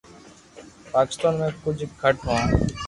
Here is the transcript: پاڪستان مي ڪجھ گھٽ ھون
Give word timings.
پاڪستان 0.93 1.33
مي 1.39 1.49
ڪجھ 1.63 1.83
گھٽ 2.01 2.15
ھون 2.25 2.43